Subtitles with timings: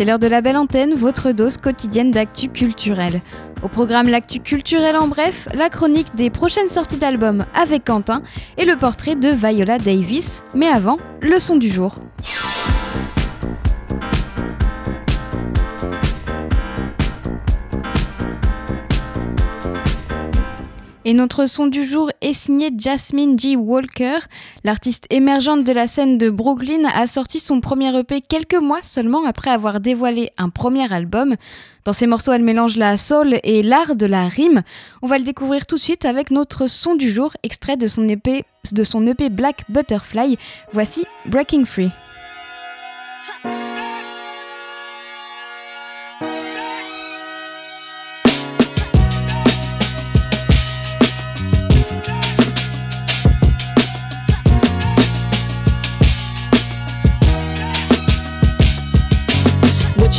[0.00, 3.20] c'est l'heure de la belle antenne, votre dose quotidienne d'actu culturel.
[3.62, 8.22] Au programme l'actu culturel en bref, la chronique des prochaines sorties d'albums avec Quentin
[8.56, 11.96] et le portrait de Viola Davis, mais avant, le son du jour.
[21.06, 23.56] Et notre son du jour est signé Jasmine G.
[23.56, 24.18] Walker.
[24.64, 29.24] L'artiste émergente de la scène de Brooklyn a sorti son premier EP quelques mois seulement
[29.24, 31.36] après avoir dévoilé un premier album.
[31.86, 34.62] Dans ses morceaux, elle mélange la soul et l'art de la rime.
[35.00, 38.06] On va le découvrir tout de suite avec notre son du jour, extrait de son
[38.06, 40.36] EP, de son EP Black Butterfly.
[40.72, 41.90] Voici Breaking Free.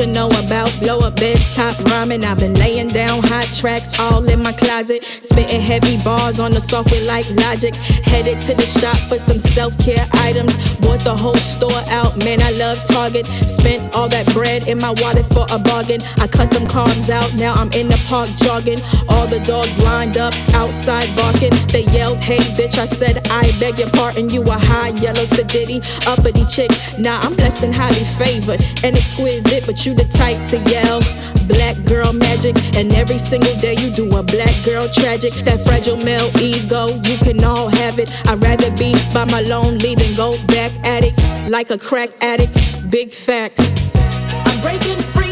[0.02, 2.25] You know about blow up beds, top rhyming.
[2.25, 6.59] I've been laying down hot tracks all in my closet, spitting heavy bars on the
[6.59, 7.75] software like Logic.
[7.75, 10.57] Headed to the shop for some self care items.
[10.79, 12.41] Bought the whole store out, man.
[12.41, 13.27] I love Target.
[13.47, 16.02] Spent all that bread in my wallet for a bargain.
[16.17, 18.81] I cut them carbs out, now I'm in the park jogging.
[19.07, 21.53] All the dogs lined up outside barking.
[21.67, 24.29] They yelled, Hey bitch, I said, I beg your pardon.
[24.31, 26.72] You a high yellow sedity, uppity chick.
[26.97, 31.02] Nah, I'm blessed and highly favored and exquisite, but you you the type to yell.
[31.47, 35.34] Black girl magic and every single day you do a black girl tragic.
[35.45, 38.09] That fragile male ego you can all have it.
[38.28, 41.13] I'd rather be by my lonely than go back at it
[41.50, 42.53] like a crack addict.
[42.90, 43.62] Big facts.
[44.46, 45.31] I'm breaking free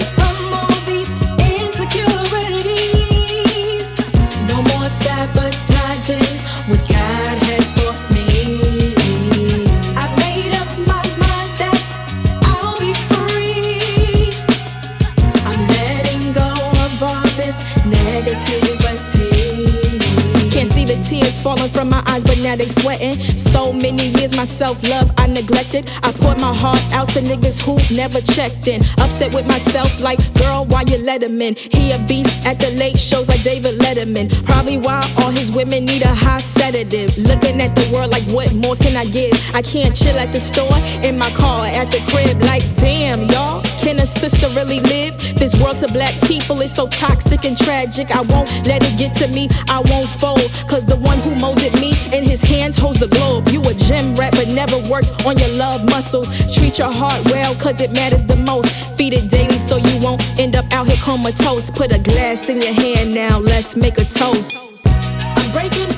[21.59, 21.67] I'ma
[22.19, 23.15] eyes but now they sweating.
[23.37, 25.89] So many years my self-love i neglected.
[26.03, 28.81] I poured my heart out to niggas who never checked in.
[28.97, 31.55] Upset with myself like girl why you let him in?
[31.55, 34.27] He a beast at the late shows like david letterman.
[34.45, 37.17] Probably why all his women need a high sedative.
[37.17, 39.33] Looking at the world like what more can i give?
[39.53, 42.41] I can't chill at the store in my car at the crib.
[42.41, 45.15] Like damn y'all can a sister really live?
[45.39, 48.11] This world to black people is so toxic and tragic.
[48.15, 50.49] I won't let it get to me i won't fold.
[50.67, 53.49] Cause the one who molded me in his hands holds the globe.
[53.49, 56.25] You a gym rat but never worked on your love muscle.
[56.53, 58.69] Treat your heart well cause it matters the most.
[58.95, 61.69] Feed it daily so you won't end up out here comatose.
[61.69, 64.65] Put a glass in your hand now let's make a toast.
[64.85, 65.91] I'm breaking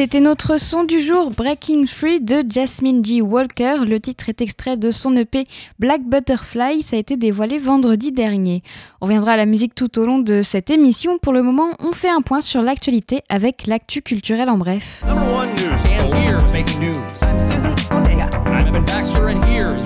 [0.00, 3.20] C'était notre son du jour Breaking Free de Jasmine G.
[3.20, 3.84] Walker.
[3.86, 5.44] Le titre est extrait de son EP
[5.78, 6.82] Black Butterfly.
[6.82, 8.62] Ça a été dévoilé vendredi dernier.
[9.02, 11.18] On reviendra à la musique tout au long de cette émission.
[11.18, 15.02] Pour le moment, on fait un point sur l'actualité avec l'actu culturel en bref.
[15.04, 15.68] Number one news.
[15.84, 16.96] And here's making news.
[17.20, 17.38] I'm
[18.58, 19.84] Evan Baxter, and here's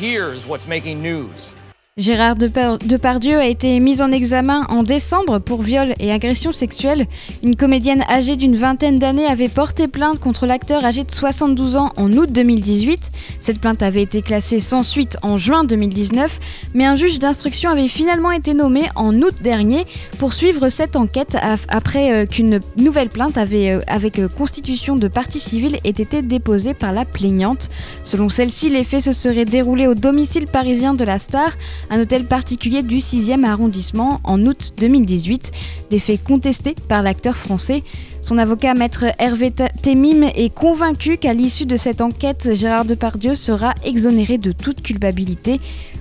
[0.00, 1.52] here's what's making news?
[1.98, 7.08] Gérard Depar- Depardieu a été mis en examen en décembre pour viol et agression sexuelle.
[7.42, 11.92] Une comédienne âgée d'une vingtaine d'années avait porté plainte contre l'acteur âgé de 72 ans
[11.96, 13.10] en août 2018.
[13.40, 16.38] Cette plainte avait été classée sans suite en juin 2019,
[16.72, 19.84] mais un juge d'instruction avait finalement été nommé en août dernier
[20.20, 21.36] pour suivre cette enquête
[21.68, 26.74] après euh, qu'une nouvelle plainte euh, avec euh, constitution de partie civile ait été déposée
[26.74, 27.70] par la plaignante.
[28.04, 31.50] Selon celle-ci, les faits se seraient déroulés au domicile parisien de la star
[31.90, 35.52] un hôtel particulier du 6e arrondissement en août 2018,
[35.90, 37.80] des faits contestés par l'acteur français.
[38.22, 43.74] Son avocat, maître Hervé Temim, est convaincu qu'à l'issue de cette enquête, Gérard Depardieu sera
[43.84, 45.58] exonéré de toute culpabilité.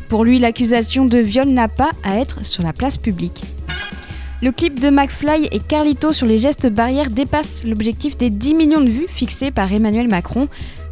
[0.09, 3.43] Pour lui, l'accusation de viol n'a pas à être sur la place publique.
[4.43, 8.81] Le clip de McFly et Carlito sur les gestes barrières dépasse l'objectif des 10 millions
[8.81, 10.47] de vues fixé par Emmanuel Macron.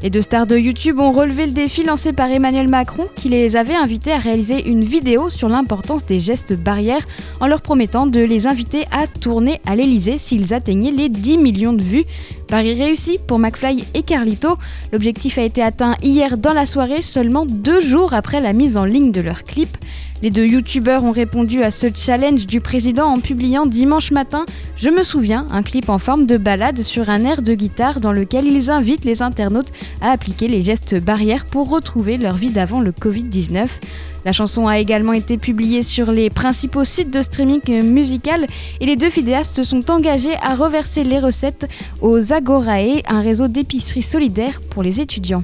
[0.05, 3.55] Les deux stars de YouTube ont relevé le défi lancé par Emmanuel Macron qui les
[3.55, 7.07] avait invités à réaliser une vidéo sur l'importance des gestes barrières
[7.39, 11.73] en leur promettant de les inviter à tourner à l'Elysée s'ils atteignaient les 10 millions
[11.73, 12.03] de vues.
[12.47, 14.57] Paris réussi pour McFly et Carlito.
[14.93, 18.85] L'objectif a été atteint hier dans la soirée, seulement deux jours après la mise en
[18.85, 19.75] ligne de leur clip.
[20.21, 24.45] Les deux youtubeurs ont répondu à ce challenge du président en publiant dimanche matin
[24.77, 28.13] Je me souviens, un clip en forme de balade sur un air de guitare dans
[28.13, 32.79] lequel ils invitent les internautes à appliquer les gestes barrières pour retrouver leur vie d'avant
[32.79, 33.67] le Covid-19.
[34.23, 38.47] La chanson a également été publiée sur les principaux sites de streaming musical
[38.79, 41.67] et les deux vidéastes se sont engagés à reverser les recettes
[42.01, 45.43] aux Agorae, un réseau d'épicerie solidaire pour les étudiants.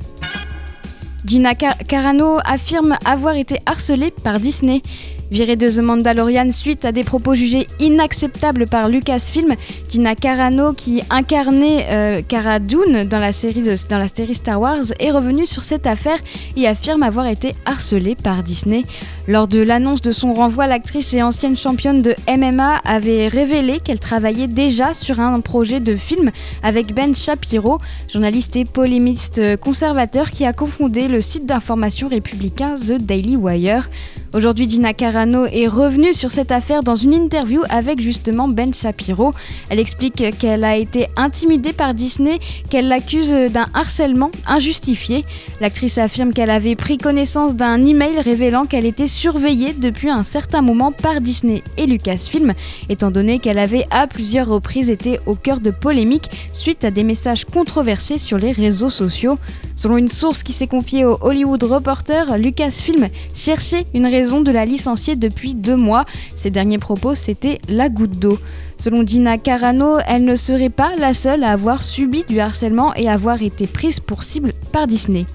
[1.26, 4.82] Gina Carano affirme avoir été harcelée par Disney.
[5.31, 9.56] Virée de The Mandalorian suite à des propos jugés inacceptables par Lucasfilm,
[9.89, 15.63] Gina Carano, qui incarnait euh, Cara Dune dans la, série Star Wars, est revenue sur
[15.63, 16.18] cette affaire
[16.57, 18.83] et affirme avoir été harcelée par Disney.
[19.25, 24.01] Lors de l'annonce de son renvoi, l'actrice et ancienne championne de MMA avait révélé qu'elle
[24.01, 26.31] travaillait déjà sur un projet de film
[26.62, 27.77] avec Ben Shapiro,
[28.12, 33.89] journaliste et polémiste conservateur qui a confondé le site d'information républicain The Daily Wire.
[34.33, 39.33] Aujourd'hui, Gina Carano est revenue sur cette affaire dans une interview avec justement Ben Shapiro.
[39.69, 42.39] Elle explique qu'elle a été intimidée par Disney,
[42.69, 45.24] qu'elle l'accuse d'un harcèlement injustifié.
[45.60, 50.62] L'actrice affirme qu'elle avait pris connaissance d'un email révélant qu'elle était surveillée depuis un certain
[50.62, 52.54] moment par Disney et Lucasfilm,
[52.88, 57.04] étant donné qu'elle avait à plusieurs reprises été au cœur de polémiques suite à des
[57.04, 59.36] messages controversés sur les réseaux sociaux.
[59.75, 64.66] Selon une source qui s'est confiée au Hollywood Reporter, Lucasfilm cherchait une raison de la
[64.66, 66.06] licencier depuis deux mois.
[66.38, 68.38] Ses derniers propos, c'était la goutte d'eau.
[68.78, 73.10] Selon Dina Carano, elle ne serait pas la seule à avoir subi du harcèlement et
[73.10, 75.26] avoir été prise pour cible par Disney.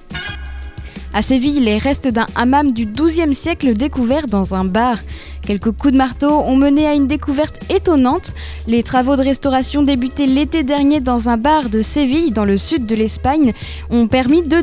[1.17, 4.99] À Séville, les restes d'un hammam du XIIe siècle découverts dans un bar.
[5.47, 8.35] Quelques coups de marteau ont mené à une découverte étonnante.
[8.67, 12.85] Les travaux de restauration débutés l'été dernier dans un bar de Séville, dans le sud
[12.85, 13.55] de l'Espagne,
[13.89, 14.59] ont permis de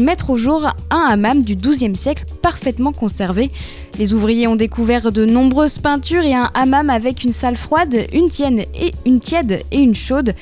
[0.00, 3.46] mettre au jour un hammam du XIIe siècle parfaitement conservé.
[4.00, 8.30] Les ouvriers ont découvert de nombreuses peintures et un hammam avec une salle froide, une
[8.30, 10.34] tienne et une tiède et une chaude.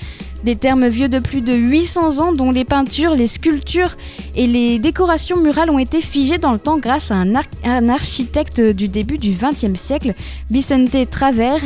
[0.46, 3.96] Des termes vieux de plus de 800 ans dont les peintures, les sculptures
[4.36, 8.86] et les décorations murales ont été figées dans le temps grâce à un, architecte du
[8.86, 10.14] début du XXe siècle,
[10.48, 11.58] Vicente Travers,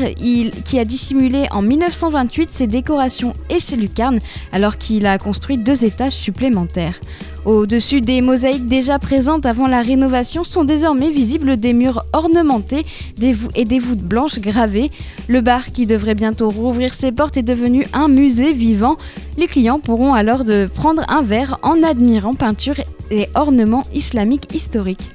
[0.65, 5.85] qui a dissimulé en 1928 ses décorations et ses lucarnes alors qu'il a construit deux
[5.85, 6.99] étages supplémentaires.
[7.47, 12.83] Au-dessus des mosaïques déjà présentes avant la rénovation sont désormais visibles des murs ornementés
[13.55, 14.91] et des voûtes blanches gravées.
[15.27, 18.99] Le bar, qui devrait bientôt rouvrir ses portes, est devenu un musée vivant.
[19.39, 25.11] Les clients pourront alors de prendre un verre en admirant peintures et ornements islamiques historiques.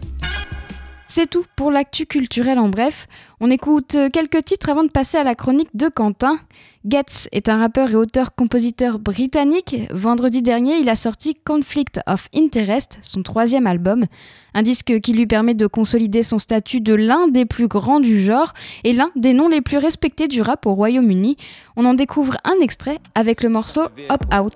[1.07, 3.07] C'est tout pour l'actu culturel en bref.
[3.42, 6.40] On écoute quelques titres avant de passer à la chronique de Quentin.
[6.88, 9.76] Getz est un rappeur et auteur-compositeur britannique.
[9.90, 14.06] Vendredi dernier, il a sorti Conflict of Interest, son troisième album,
[14.54, 18.21] un disque qui lui permet de consolider son statut de l'un des plus grands du
[18.21, 21.38] genre et l'un des noms les plus respectés du rap au Royaume-Uni.
[21.76, 24.54] On en découvre un extrait avec le morceau Up Out.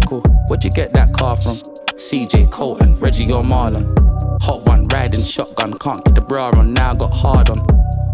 [0.00, 0.22] Vehicle.
[0.48, 1.56] Where'd you get that car from?
[1.96, 3.94] CJ Colton, Reggie or Marlon.
[4.42, 7.66] Hot one, riding shotgun, can't get the bra on, now got hard on.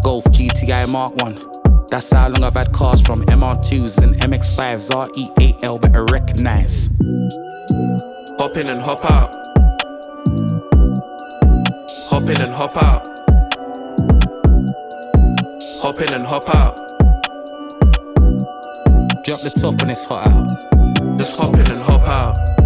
[0.03, 1.39] Golf GTI Mark 1.
[1.89, 6.89] That's how long I've had cars from MR2s and MX5s, RE8L, better recognize.
[8.37, 9.33] Hop in and hop out.
[12.09, 13.07] Hop in and hop out.
[15.81, 16.96] Hop in and hop out.
[19.27, 21.17] Drop the top and it's hot out.
[21.17, 22.56] Just hop in and hop out.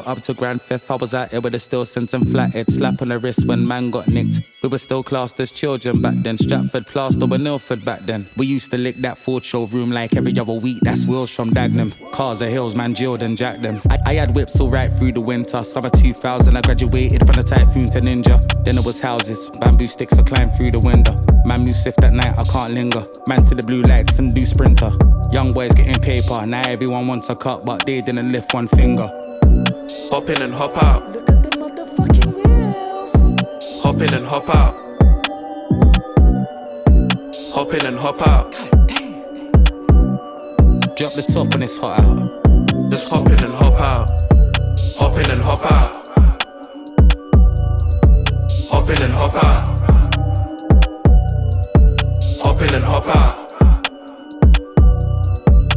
[0.00, 2.70] Up to Grand Theft, I was out here with a still sense and flathead.
[2.70, 4.40] Slap on the wrist when man got nicked.
[4.62, 6.38] We were still classed as children back then.
[6.38, 8.28] Stratford, Plaster, and Ilford back then.
[8.36, 10.78] We used to lick that Ford showroom like every other week.
[10.82, 11.92] That's wheels from Dagenham.
[12.12, 13.80] Cars are hills, man, jailed and jacked them.
[13.90, 15.62] I, I had whips all right through the winter.
[15.62, 18.64] Summer 2000, I graduated from the typhoon to ninja.
[18.64, 21.24] Then it was houses, bamboo sticks, I climbed through the window.
[21.44, 23.06] Man move swift at night, I can't linger.
[23.28, 24.90] Man to the blue lights and do sprinter.
[25.30, 29.08] Young boys getting paper, now everyone wants a cut, but they didn't lift one finger.
[29.88, 31.12] Hop in and hop out.
[31.12, 33.82] Look at the motherfucking wheels.
[33.82, 34.74] Hop in and hop out.
[37.54, 38.50] Hop in and hop out.
[40.96, 42.90] Drop the top and it's hot out.
[42.90, 44.10] Just hop in and hop out.
[44.98, 46.08] Hop in and hop out.
[48.68, 49.80] Hop in and hop out.
[52.42, 53.36] Hop in and hop out.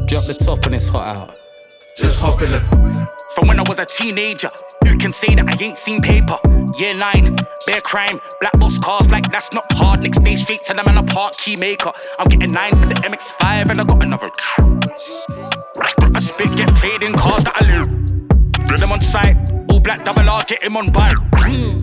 [0.07, 1.35] Drop the top and it's hot out.
[1.95, 3.18] Just hop in and.
[3.39, 4.51] From when I was a teenager,
[4.83, 6.37] who can say that I ain't seen paper?
[6.77, 10.03] Year nine, bare crime, black box cars like that's not hard.
[10.03, 11.93] Next day straight to them and a park key maker.
[12.19, 14.29] I'm getting nine for the MX5 and I got another.
[16.13, 18.67] I spit get played in cars that I loot.
[18.67, 19.37] Blood them on sight,
[19.69, 21.15] all black double R, get him on bike.
[21.35, 21.77] Hmm.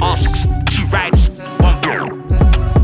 [0.00, 2.06] Asks, two rides, one blow.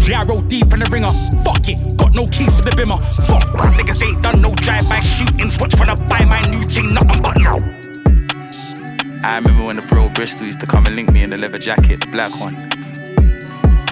[0.00, 1.14] Yeah, I roll deep in the ringer.
[1.44, 2.98] Fuck it, got no keys for the bimmer.
[3.22, 3.44] Fuck,
[3.78, 5.60] niggas ain't done no drive-by shootings.
[5.60, 7.56] Watch when I buy my new thing, nothing but no.
[9.24, 11.58] I remember when the bro Bristol used to come and link me in the leather
[11.58, 12.54] jacket, the black one.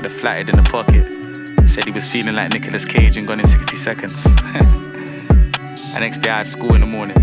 [0.05, 1.69] A flatted in the pocket.
[1.69, 4.25] Said he was feeling like Nicolas Cage and gone in 60 seconds.
[4.25, 7.17] the next day I had school in the morning.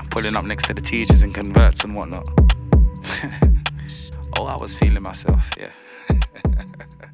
[0.00, 2.26] I'm pulling up next to the teachers and converts and whatnot.
[4.38, 5.72] oh, I was feeling myself, yeah.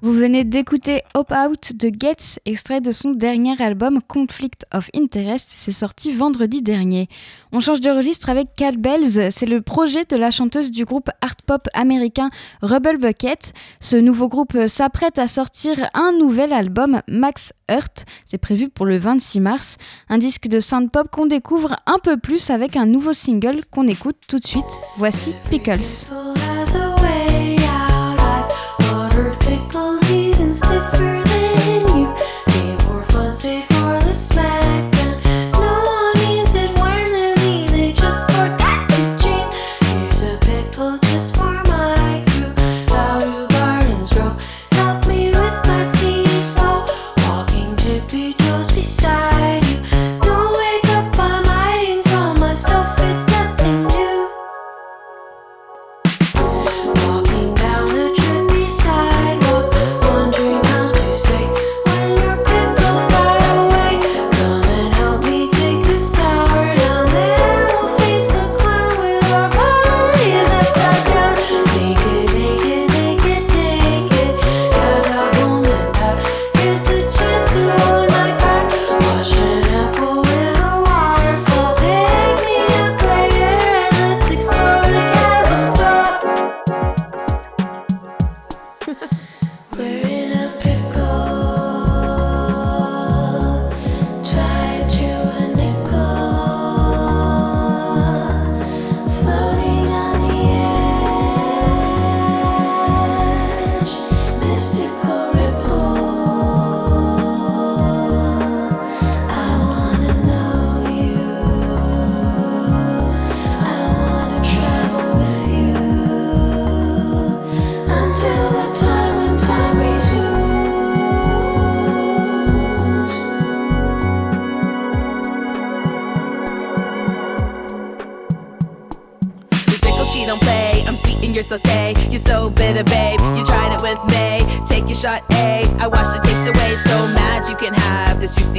[0.00, 5.48] Vous venez d'écouter Hop Out de Getz, extrait de son dernier album Conflict of Interest,
[5.50, 7.08] c'est sorti vendredi dernier.
[7.50, 11.10] On change de registre avec Cal Bells, c'est le projet de la chanteuse du groupe
[11.20, 12.30] art pop américain
[12.62, 13.52] Rubble Bucket.
[13.80, 18.98] Ce nouveau groupe s'apprête à sortir un nouvel album, Max Earth, c'est prévu pour le
[18.98, 19.76] 26 mars.
[20.08, 23.88] Un disque de sound pop qu'on découvre un peu plus avec un nouveau single qu'on
[23.88, 24.64] écoute tout de suite.
[24.96, 26.06] Voici Pickles.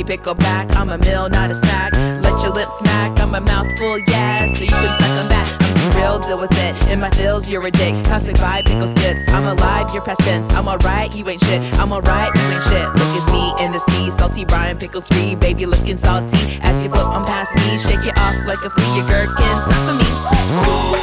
[0.10, 0.76] Pickle back.
[0.76, 1.94] I'm a mill, not a snack.
[1.94, 3.20] Let your lips smack.
[3.20, 4.48] I'm a mouthful, yeah.
[4.56, 5.58] So you can suck on that.
[5.62, 6.92] I'm too real, deal with it.
[6.92, 7.94] In my feels, you're a dick.
[8.06, 9.22] Cosmic vibe, pickle skips.
[9.30, 10.52] I'm alive, you're past tense.
[10.54, 11.62] I'm alright, you ain't shit.
[11.80, 12.88] I'm alright, you ain't shit.
[13.00, 15.36] Look at me in the sea, salty brine, pickles free.
[15.36, 16.60] Baby looking salty.
[16.62, 18.98] As you flip on past me, shake it off like a flea.
[18.98, 20.99] Your gherkins, not for me.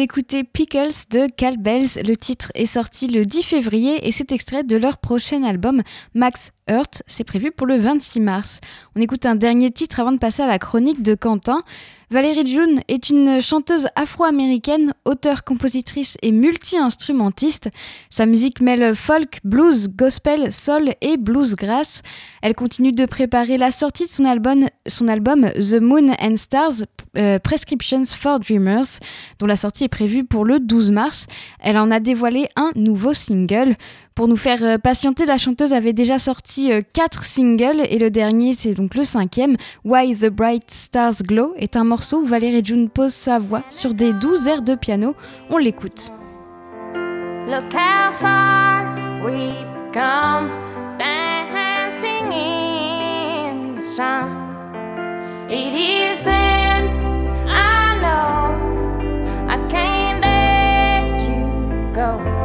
[0.00, 2.02] D'écouter Pickles de Cal Bells.
[2.02, 5.82] Le titre est sorti le 10 février et c'est extrait de leur prochain album
[6.14, 7.02] Max Earth.
[7.06, 8.60] C'est prévu pour le 26 mars.
[8.96, 11.62] On écoute un dernier titre avant de passer à la chronique de Quentin.
[12.12, 17.68] Valérie June est une chanteuse afro-américaine, auteure, compositrice et multi-instrumentiste.
[18.10, 22.02] Sa musique mêle folk, blues, gospel, soul et bluesgrass.
[22.42, 26.82] Elle continue de préparer la sortie de son album, son album The Moon and Stars,
[27.16, 28.98] euh, Prescriptions for Dreamers,
[29.38, 31.28] dont la sortie est prévue pour le 12 mars.
[31.60, 33.74] Elle en a dévoilé un nouveau single.
[34.14, 38.10] Pour nous faire euh, patienter, la chanteuse avait déjà sorti euh, quatre singles et le
[38.10, 42.64] dernier, c'est donc le cinquième, Why the Bright Stars Glow, est un morceau où Valérie
[42.64, 45.14] June pose sa voix sur des douze airs de piano.
[45.48, 46.12] On l'écoute.
[47.46, 48.96] Look how far
[49.92, 50.50] come
[50.98, 52.60] dancing in.
[55.48, 56.88] It is then
[57.48, 58.54] I know
[59.48, 62.39] I can't let you go.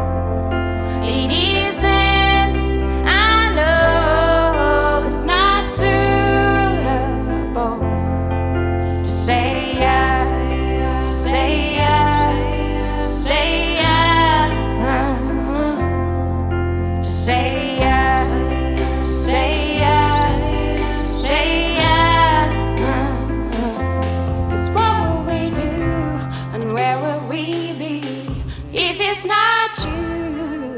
[29.15, 30.75] It's not you?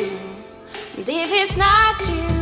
[0.95, 2.36] If it's not you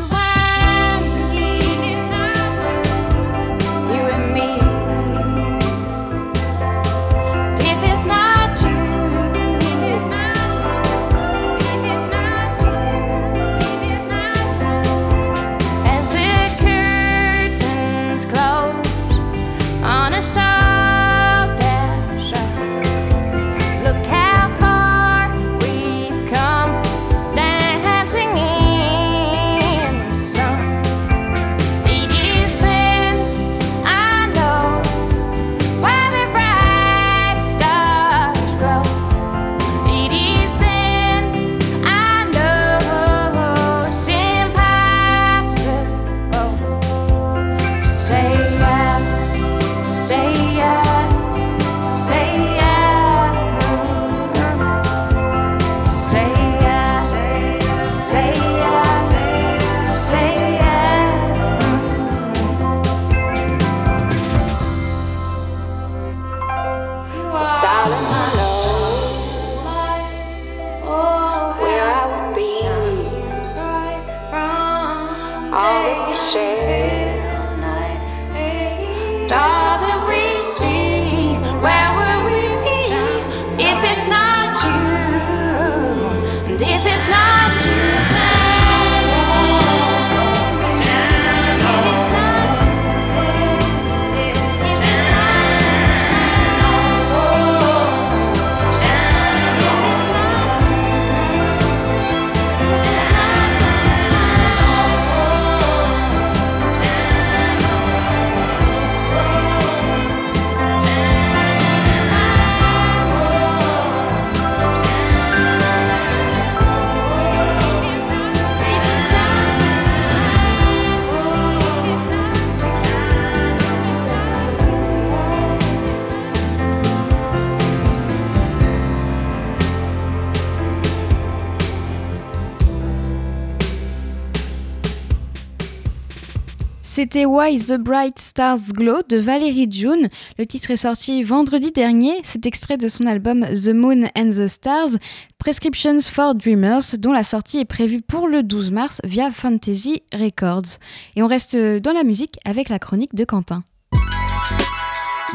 [136.96, 140.08] C'était Why the Bright Stars Glow de Valérie June.
[140.40, 142.22] Le titre est sorti vendredi dernier.
[142.24, 144.92] C'est extrait de son album The Moon and the Stars,
[145.38, 150.78] Prescriptions for Dreamers, dont la sortie est prévue pour le 12 mars via Fantasy Records.
[151.18, 153.66] Et on reste dans la musique avec la chronique de Quentin.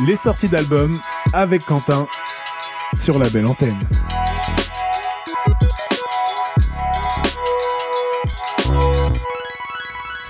[0.06, 0.98] Les sorties d'albums
[1.34, 2.06] avec Quentin
[3.04, 3.76] sur la belle antenne.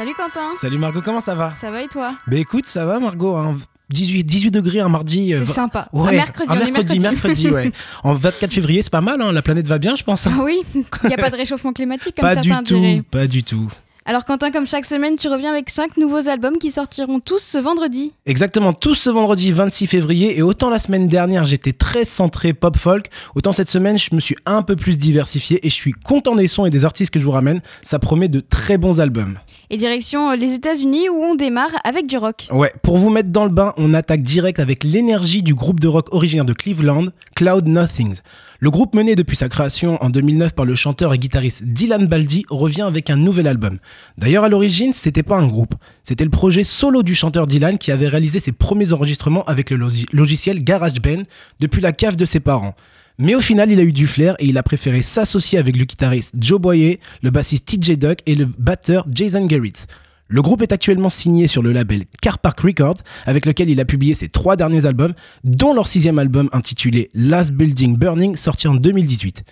[0.00, 1.52] Salut Quentin Salut Margot, comment ça va?
[1.60, 2.16] Ça va et toi?
[2.26, 3.58] Bah écoute, ça va Margot, hein,
[3.90, 5.34] 18, 18 degrés un mardi.
[5.34, 5.90] euh, C'est sympa.
[5.92, 7.44] Ouais, Un mercredi, un mercredi, mercredi.
[7.44, 7.72] mercredi, ouais.
[8.02, 10.26] En 24 février, c'est pas mal, hein, la planète va bien, je pense.
[10.26, 10.32] hein.
[10.38, 13.02] Ah oui, il n'y a pas de réchauffement climatique comme pas du certains tout, diraient.
[13.10, 13.68] pas du tout.
[14.10, 17.58] Alors Quentin, comme chaque semaine, tu reviens avec 5 nouveaux albums qui sortiront tous ce
[17.58, 18.10] vendredi.
[18.26, 20.36] Exactement, tous ce vendredi 26 février.
[20.36, 24.18] Et autant la semaine dernière, j'étais très centré pop folk, autant cette semaine, je me
[24.18, 27.20] suis un peu plus diversifié et je suis content des sons et des artistes que
[27.20, 27.60] je vous ramène.
[27.82, 29.38] Ça promet de très bons albums.
[29.72, 32.48] Et direction euh, les États-Unis où on démarre avec du rock.
[32.50, 35.86] Ouais, pour vous mettre dans le bain, on attaque direct avec l'énergie du groupe de
[35.86, 38.22] rock originaire de Cleveland, Cloud Nothings.
[38.62, 42.44] Le groupe mené depuis sa création en 2009 par le chanteur et guitariste Dylan Baldi
[42.50, 43.78] revient avec un nouvel album.
[44.18, 47.90] D'ailleurs, à l'origine, c'était pas un groupe, c'était le projet solo du chanteur Dylan qui
[47.90, 51.22] avait réalisé ses premiers enregistrements avec le logi- logiciel GarageBand
[51.58, 52.74] depuis la cave de ses parents.
[53.18, 55.84] Mais au final, il a eu du flair et il a préféré s'associer avec le
[55.84, 59.86] guitariste Joe Boyer, le bassiste TJ Duck et le batteur Jason Garrett.
[60.32, 63.84] Le groupe est actuellement signé sur le label Car Park Records, avec lequel il a
[63.84, 65.12] publié ses trois derniers albums,
[65.42, 69.42] dont leur sixième album intitulé Last Building Burning, sorti en 2018.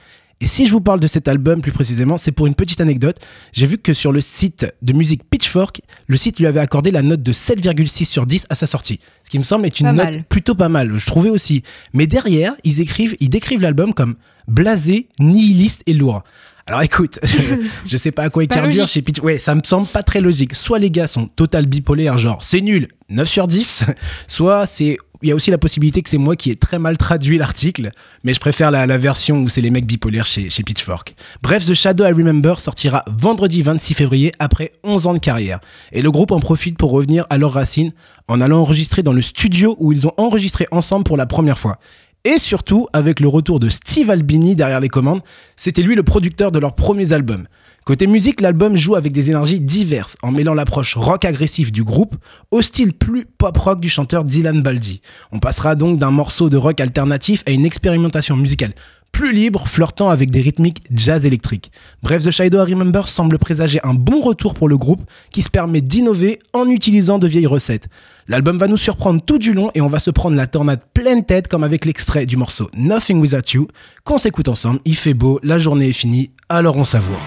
[0.41, 3.17] Et si je vous parle de cet album plus précisément, c'est pour une petite anecdote.
[3.53, 7.03] J'ai vu que sur le site de musique Pitchfork, le site lui avait accordé la
[7.03, 9.01] note de 7,6 sur 10 à sa sortie.
[9.25, 10.25] Ce qui me semble être une Pas note mal.
[10.29, 11.64] plutôt pas mal, je trouvais aussi.
[11.93, 14.14] Mais derrière, ils écrivent, ils décrivent l'album comme
[14.47, 16.23] blasé, nihiliste et lourd.
[16.69, 17.19] Alors écoute,
[17.87, 18.89] je sais pas à quoi écardir logique.
[18.89, 19.21] chez Pitch.
[19.21, 20.55] Ouais, ça me semble pas très logique.
[20.55, 23.85] Soit les gars sont total bipolaires, genre c'est nul, 9 sur 10,
[24.29, 26.97] soit c'est il y a aussi la possibilité que c'est moi qui ai très mal
[26.97, 27.91] traduit l'article,
[28.23, 31.17] mais je préfère la, la version où c'est les mecs bipolaires chez, chez Pitchfork.
[31.43, 35.59] Bref, The Shadow I Remember sortira vendredi 26 février après 11 ans de carrière.
[35.91, 37.91] Et le groupe en profite pour revenir à leurs racines
[38.29, 41.79] en allant enregistrer dans le studio où ils ont enregistré ensemble pour la première fois.
[42.25, 45.21] Et surtout, avec le retour de Steve Albini derrière les commandes,
[45.57, 47.47] c'était lui le producteur de leurs premiers albums.
[47.85, 52.17] Côté musique, l'album joue avec des énergies diverses, en mêlant l'approche rock agressif du groupe
[52.51, 55.01] au style plus pop-rock du chanteur Dylan Baldi.
[55.33, 58.75] On passera donc d'un morceau de rock alternatif à une expérimentation musicale
[59.12, 61.73] plus libre, flirtant avec des rythmiques jazz électriques.
[62.03, 65.51] Bref, The Shadow I Remember semble présager un bon retour pour le groupe qui se
[65.51, 67.88] permet d'innover en utilisant de vieilles recettes.
[68.29, 71.25] L'album va nous surprendre tout du long et on va se prendre la tornade pleine
[71.25, 73.68] tête comme avec l'extrait du morceau Nothing Without You
[74.05, 74.81] qu'on s'écoute ensemble.
[74.85, 77.21] Il fait beau, la journée est finie, alors on savoure.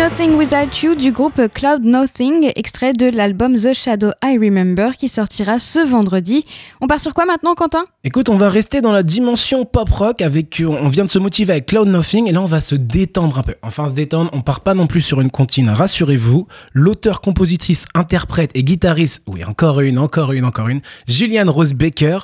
[0.00, 5.08] Nothing Without You du groupe Cloud Nothing, extrait de l'album The Shadow I Remember qui
[5.08, 6.42] sortira ce vendredi.
[6.80, 7.82] On part sur quoi maintenant, Quentin?
[8.02, 11.52] Écoute, on va rester dans la dimension pop rock avec, on vient de se motiver
[11.52, 13.56] avec Cloud Nothing et là on va se détendre un peu.
[13.60, 16.46] Enfin se détendre, on part pas non plus sur une comptine, rassurez-vous.
[16.72, 22.20] L'auteur, compositrice, interprète et guitariste, oui encore une, encore une, encore une, Julianne Rose Baker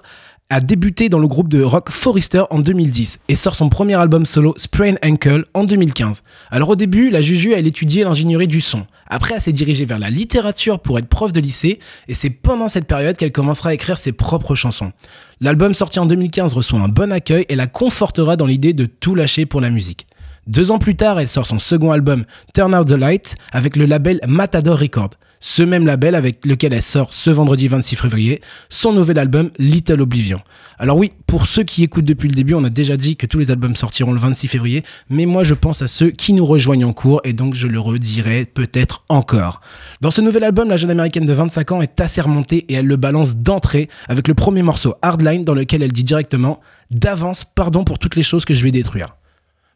[0.48, 4.24] a débuté dans le groupe de rock Forrester en 2010 et sort son premier album
[4.24, 6.22] solo Sprain Ankle en 2015.
[6.50, 8.87] Alors au début, la Juju elle étudiait l'ingénierie du son.
[9.09, 12.68] Après, elle s'est dirigée vers la littérature pour être prof de lycée et c'est pendant
[12.68, 14.92] cette période qu'elle commencera à écrire ses propres chansons.
[15.40, 19.16] L'album sorti en 2015 reçoit un bon accueil et la confortera dans l'idée de tout
[19.16, 20.06] lâcher pour la musique.
[20.46, 23.85] Deux ans plus tard, elle sort son second album Turn Out the Light avec le
[23.85, 25.11] label Matador Records.
[25.48, 30.00] Ce même label avec lequel elle sort ce vendredi 26 février son nouvel album Little
[30.00, 30.40] Oblivion.
[30.76, 33.38] Alors oui, pour ceux qui écoutent depuis le début, on a déjà dit que tous
[33.38, 36.85] les albums sortiront le 26 février, mais moi je pense à ceux qui nous rejoignent
[36.85, 39.61] en cours et donc je le redirai peut-être encore.
[40.00, 42.96] Dans ce nouvel album, la jeune américaine de 25 ans est assermentée et elle le
[42.96, 48.00] balance d'entrée avec le premier morceau Hardline dans lequel elle dit directement d'avance pardon pour
[48.00, 49.14] toutes les choses que je vais détruire.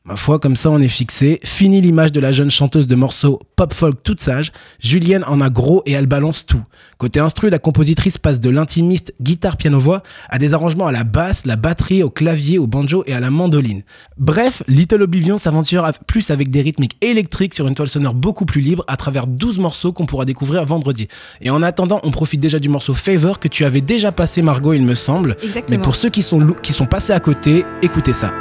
[0.07, 1.41] Ma foi, comme ça on est fixé.
[1.45, 4.51] Fini l'image de la jeune chanteuse de morceaux pop folk toute sage.
[4.81, 6.63] Julienne en a gros et elle balance tout.
[6.97, 11.05] Côté instru, la compositrice passe de l'intimiste guitare piano voix à des arrangements à la
[11.05, 13.83] basse, la batterie, au clavier, au banjo et à la mandoline.
[14.17, 18.47] Bref, Little Oblivion s'aventure av- plus avec des rythmiques électriques sur une toile sonore beaucoup
[18.47, 21.09] plus libre à travers 12 morceaux qu'on pourra découvrir vendredi.
[21.43, 24.73] Et en attendant, on profite déjà du morceau Favor que tu avais déjà passé Margot,
[24.73, 25.37] il me semble.
[25.43, 25.79] Exactement.
[25.79, 28.33] Mais pour ceux qui sont, lou- qui sont passés à côté, écoutez ça.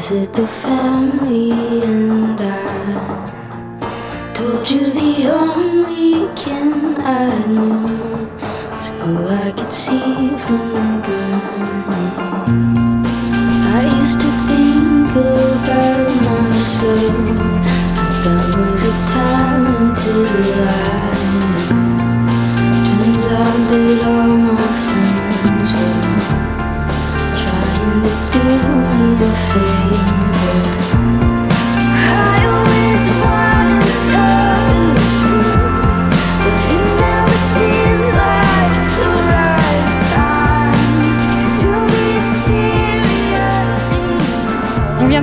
[0.00, 7.84] Was it the family and I told you the only kin I know
[8.70, 12.08] was who I could see from the gurney?
[13.76, 17.29] I used to think about myself.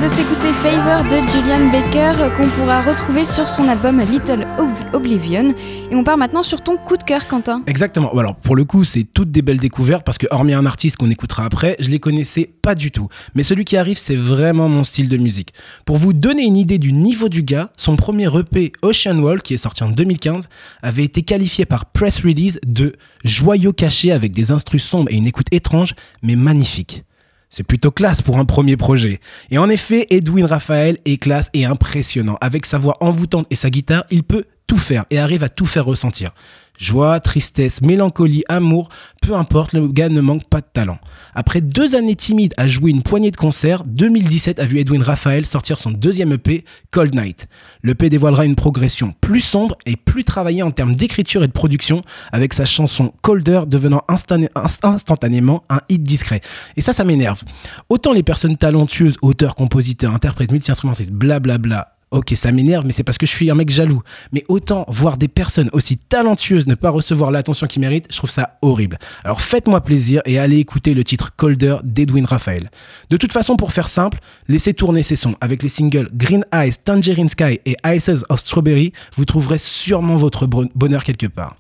[0.02, 5.56] Cover de Julian Baker euh, qu'on pourra retrouver sur son album Little Ob- Oblivion.
[5.90, 7.64] Et on part maintenant sur ton coup de cœur, Quentin.
[7.66, 8.12] Exactement.
[8.16, 11.10] Alors pour le coup, c'est toutes des belles découvertes parce que hormis un artiste qu'on
[11.10, 13.08] écoutera après, je les connaissais pas du tout.
[13.34, 15.52] Mais celui qui arrive, c'est vraiment mon style de musique.
[15.86, 19.56] Pour vous donner une idée du niveau du gars, son premier EP Ocean Wall, qui
[19.56, 20.48] est sorti en 2015,
[20.84, 25.26] avait été qualifié par Press Release de joyau caché avec des instrus sombres et une
[25.26, 27.04] écoute étrange, mais magnifique.
[27.50, 29.20] C'est plutôt classe pour un premier projet.
[29.52, 32.38] Et en effet, Edwin Raphaël est classe et impressionnant.
[32.42, 35.66] Avec sa voix envoûtante et sa guitare, il peut tout faire et arrive à tout
[35.66, 36.32] faire ressentir.
[36.78, 38.90] Joie, tristesse, mélancolie, amour,
[39.24, 41.00] peu importe, le gars ne manque pas de talent.
[41.34, 45.48] Après deux années timides à jouer une poignée de concerts, 2017 a vu Edwin Raphaël
[45.48, 47.48] sortir son deuxième EP, Cold Night.
[47.82, 52.04] L'EP dévoilera une progression plus sombre et plus travaillée en termes d'écriture et de production,
[52.32, 56.42] avec sa chanson Colder devenant instantané- inst- instantanément un hit discret.
[56.76, 57.42] Et ça, ça m'énerve.
[57.90, 63.18] Autant les personnes talentueuses, auteurs, compositeurs, interprètes, multi-instrumentistes, blablabla, Ok, ça m'énerve, mais c'est parce
[63.18, 64.02] que je suis un mec jaloux.
[64.32, 68.30] Mais autant voir des personnes aussi talentueuses ne pas recevoir l'attention qu'ils méritent, je trouve
[68.30, 68.98] ça horrible.
[69.26, 72.70] Alors faites-moi plaisir et allez écouter le titre Colder d'Edwin Raphael.
[73.10, 75.36] De toute façon, pour faire simple, laissez tourner ces sons.
[75.42, 80.46] Avec les singles Green Eyes, Tangerine Sky et Ices of Strawberry, vous trouverez sûrement votre
[80.48, 81.58] bon- bonheur quelque part.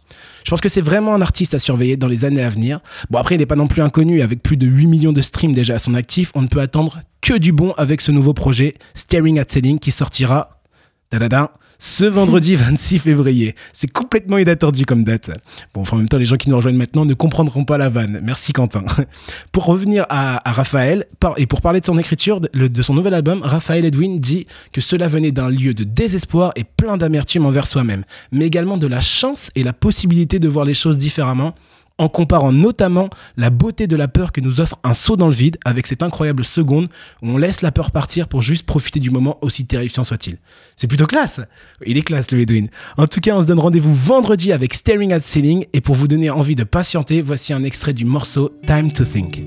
[0.48, 2.80] Je pense que c'est vraiment un artiste à surveiller dans les années à venir.
[3.10, 4.22] Bon, après, il n'est pas non plus inconnu.
[4.22, 7.02] Avec plus de 8 millions de streams déjà à son actif, on ne peut attendre
[7.20, 10.62] que du bon avec ce nouveau projet, Staring at Selling, qui sortira
[11.10, 13.56] tadada, ce vendredi 26 février.
[13.74, 15.32] C'est complètement inattendu comme date.
[15.74, 17.90] Bon, enfin, en même temps, les gens qui nous rejoignent maintenant ne comprendront pas la
[17.90, 18.20] vanne.
[18.24, 18.84] Merci Quentin.
[19.52, 21.06] Pour revenir à, Raphaël,
[21.38, 25.08] et pour parler de son écriture, de son nouvel album, Raphaël Edwin dit que cela
[25.08, 29.52] venait d'un lieu de désespoir et plein d'amertume envers soi-même, mais également de la chance
[29.56, 31.56] et la possibilité de voir les choses différemment
[31.98, 35.34] en comparant notamment la beauté de la peur que nous offre un saut dans le
[35.34, 36.90] vide avec cette incroyable seconde
[37.22, 40.38] où on laisse la peur partir pour juste profiter du moment aussi terrifiant soit-il.
[40.76, 41.42] C'est plutôt classe.
[41.86, 42.70] Il est classe le Edwin.
[42.98, 46.08] En tout cas, on se donne rendez-vous vendredi avec Staring at Ceiling et pour vous
[46.08, 49.46] donner envie de patienter, voici un extrait du morceau Time to Think.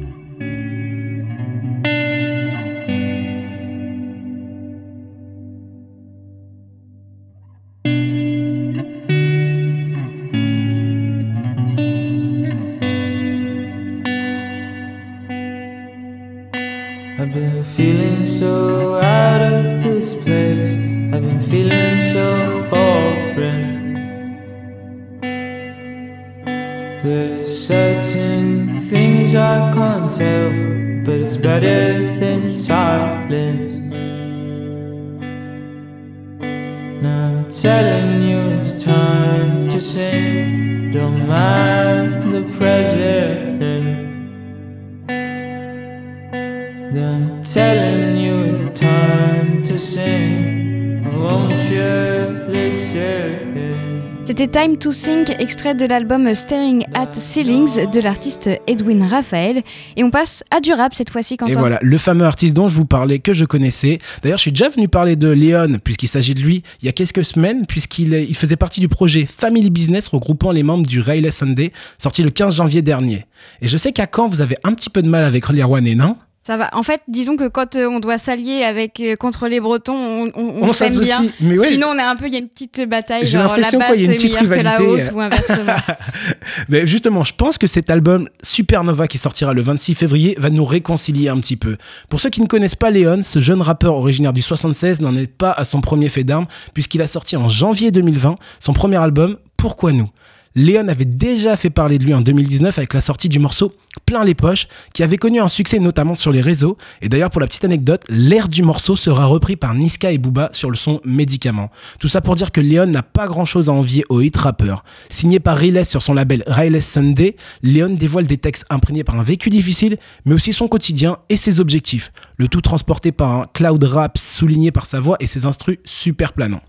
[54.80, 59.62] To Think, extrait de l'album Staring at Ceilings de l'artiste Edwin Raphael.
[59.96, 61.36] Et on passe à du rap cette fois-ci.
[61.46, 63.98] Et voilà, le fameux artiste dont je vous parlais, que je connaissais.
[64.22, 66.92] D'ailleurs, je suis déjà venu parler de Léon, puisqu'il s'agit de lui, il y a
[66.92, 71.72] quelques semaines, puisqu'il faisait partie du projet Family Business regroupant les membres du Rayless Sunday,
[71.98, 73.26] sorti le 15 janvier dernier.
[73.60, 76.16] Et je sais qu'à Caen, vous avez un petit peu de mal avec et non
[76.42, 76.70] Ça va.
[76.72, 80.28] En fait, disons que quand euh, on doit s'allier avec euh, contre les Bretons, on,
[80.34, 81.22] on, on On s'aime bien.
[81.38, 81.68] Mais ouais.
[81.68, 83.78] Sinon, on a un peu, il y a une petite bataille, J'ai genre la l'impression,
[83.78, 85.10] basse quoi, il y a une est petite meilleure que la rivalité.
[85.10, 85.74] haute ou inversement.
[86.70, 90.64] Mais justement, je pense que cet album Supernova qui sortira le 26 février va nous
[90.64, 91.76] réconcilier un petit peu.
[92.08, 95.26] Pour ceux qui ne connaissent pas Léon, ce jeune rappeur originaire du 76 n'en est
[95.26, 99.36] pas à son premier fait d'armes puisqu'il a sorti en janvier 2020 son premier album
[99.58, 100.08] Pourquoi nous?
[100.56, 103.72] Léon avait déjà fait parler de lui en 2019 avec la sortie du morceau
[104.04, 106.76] Plein les poches, qui avait connu un succès notamment sur les réseaux.
[107.02, 110.50] Et d'ailleurs, pour la petite anecdote, l'air du morceau sera repris par Niska et Booba
[110.52, 111.70] sur le son Médicament.
[112.00, 114.84] Tout ça pour dire que Léon n'a pas grand chose à envier au hit rappeur.
[115.08, 119.22] Signé par Riles sur son label Riles Sunday, Léon dévoile des textes imprégnés par un
[119.22, 122.12] vécu difficile, mais aussi son quotidien et ses objectifs.
[122.36, 126.32] Le tout transporté par un cloud rap souligné par sa voix et ses instrus super
[126.32, 126.62] planants.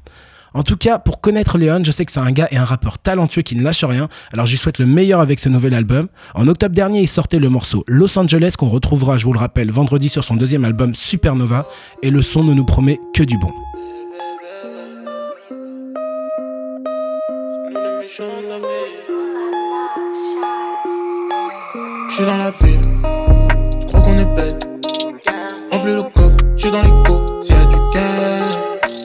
[0.53, 2.99] En tout cas, pour connaître Léon, je sais que c'est un gars et un rappeur
[2.99, 6.07] talentueux qui ne lâche rien, alors je lui souhaite le meilleur avec ce nouvel album.
[6.35, 9.71] En octobre dernier, il sortait le morceau Los Angeles qu'on retrouvera, je vous le rappelle,
[9.71, 11.67] vendredi sur son deuxième album Supernova,
[12.03, 13.51] et le son ne nous promet que du bon.
[22.09, 22.81] Je suis dans la ville,
[23.79, 24.51] je crois qu'on est bête.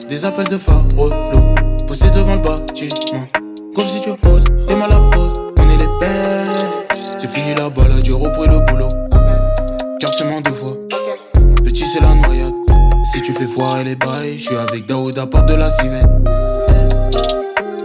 [0.09, 1.53] Des appels de phare, relou,
[1.85, 3.27] poussé devant le bâtiment.
[3.75, 6.83] Comme si tu oses, t'es mal à pause, on est les best.
[7.19, 8.87] C'est fini la balade, j'ai repris le boulot.
[9.99, 10.77] Quartier de fois,
[11.63, 12.53] petit c'est la noyade.
[13.11, 14.37] Si tu fait foirer les bails.
[14.37, 16.07] Je suis avec Daoud à porte de la civette.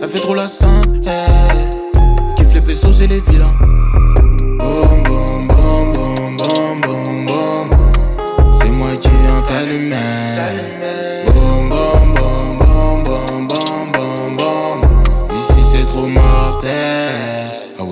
[0.00, 1.70] Elle fait trop la sainte, elle.
[2.37, 3.54] Kiffe les pesos et les vilains.
[4.58, 7.70] Boum, boum, boum, boum, boum, boum.
[8.52, 10.21] C'est moi qui viens t'allumer.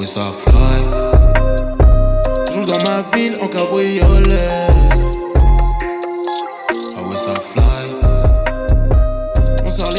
[0.06, 0.30] Ça.
[2.52, 4.69] Joue dans ma ville en cabriolet.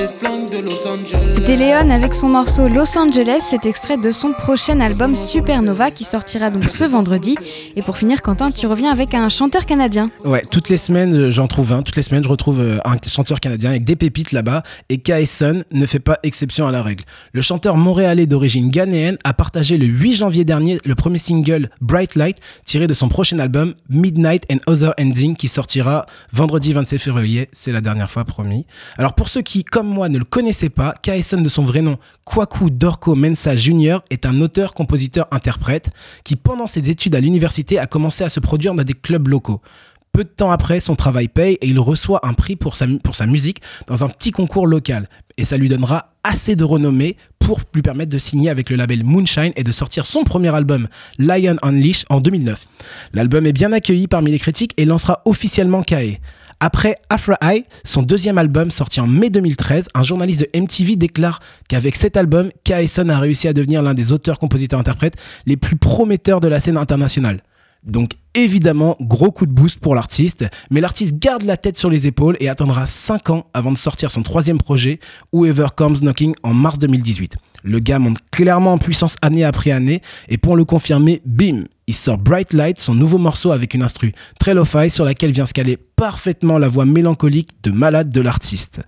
[0.02, 1.34] Les flingues de Los Angeles.
[1.34, 6.06] C'était Léon avec son morceau Los Angeles, cet extrait de son prochain album Supernova qui
[6.06, 7.36] sortira donc ce vendredi.
[7.76, 10.10] Et pour finir, Quentin, tu reviens avec un chanteur canadien.
[10.26, 11.84] Ouais, toutes les semaines, euh, j'en trouve un.
[11.84, 14.64] Toutes les semaines, je retrouve euh, un chanteur canadien avec des pépites là-bas.
[14.90, 17.04] Et Kaeson ne fait pas exception à la règle.
[17.34, 22.16] Le chanteur montréalais d'origine ghanéenne a partagé le 8 janvier dernier le premier single Bright
[22.16, 27.50] Light tiré de son prochain album Midnight and Other Ending qui sortira vendredi 27 février.
[27.52, 28.66] C'est la dernière fois promis.
[28.98, 31.98] Alors pour ceux qui, comme moi, ne le connaissaient pas, Kaeson de son vrai nom,
[32.26, 34.00] Kwaku Dorko Mensa Jr.
[34.10, 35.90] est un auteur, compositeur, interprète
[36.24, 39.62] qui pendant ses études à l'université a commencé à se produire dans des clubs locaux.
[40.14, 43.00] Peu de temps après, son travail paye et il reçoit un prix pour sa, mu-
[43.00, 45.08] pour sa musique dans un petit concours local.
[45.38, 49.06] Et ça lui donnera assez de renommée pour lui permettre de signer avec le label
[49.06, 52.68] Moonshine et de sortir son premier album, Lion Unleashed, en 2009.
[53.14, 56.20] L'album est bien accueilli parmi les critiques et lancera officiellement Kae.
[56.64, 61.40] Après Afra Eye, son deuxième album sorti en mai 2013, un journaliste de MTV déclare
[61.68, 65.16] qu'avec cet album, Kaeson a réussi à devenir l'un des auteurs, compositeurs, interprètes
[65.48, 67.42] les plus prometteurs de la scène internationale.
[67.84, 72.06] Donc évidemment, gros coup de boost pour l'artiste, mais l'artiste garde la tête sur les
[72.06, 75.00] épaules et attendra 5 ans avant de sortir son troisième projet,
[75.34, 77.38] Whoever Comes Knocking, en mars 2018.
[77.64, 81.96] Le gars monte clairement en puissance année après année, et pour le confirmer, bim, il
[81.96, 85.54] sort Bright Light, son nouveau morceau avec une instru très lo-fi sur laquelle vient se
[85.54, 88.82] caler parfaitement la voix mélancolique de malade de l'artiste.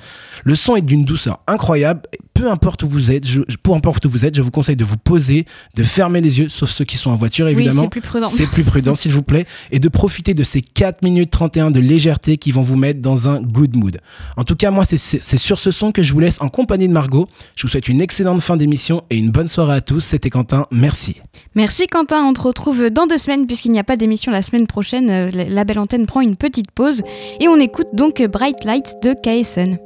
[0.44, 2.02] Le son est d'une douceur incroyable,
[2.44, 4.84] peu importe où vous êtes, je, peu importe où vous êtes, je vous conseille de
[4.84, 5.46] vous poser,
[5.78, 7.84] de fermer les yeux, sauf ceux qui sont en voiture évidemment.
[7.84, 8.28] c'est plus prudent.
[8.28, 11.80] C'est plus prudent s'il vous plaît, et de profiter de ces 4 minutes 31 de
[11.80, 14.00] légèreté qui vont vous mettre dans un good mood.
[14.36, 16.94] En tout cas, moi, c'est- sur ce son que je vous laisse en compagnie de
[16.94, 17.30] Margot.
[17.56, 20.02] Je vous souhaite une excellente fin d'émission et une bonne soirée à tous.
[20.02, 21.22] C'était Quentin, merci.
[21.56, 24.68] Merci Quentin, on te retrouve dans deux semaines puisqu'il n'y a pas d'émission la semaine
[24.68, 25.10] prochaine.
[25.10, 27.04] Euh, La belle antenne prend une petite pause
[27.40, 29.78] et on écoute donc Bright Lights de Kaeson.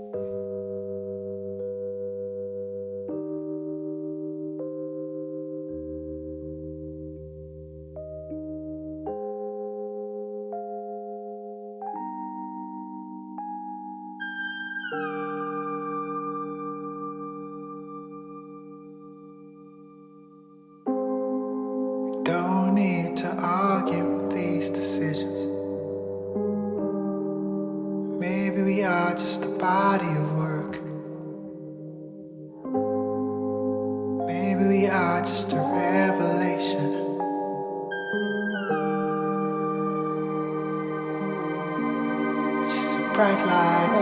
[29.77, 30.73] Body of work.
[34.25, 36.89] Maybe we are just a revelation.
[42.71, 43.99] Just some bright lights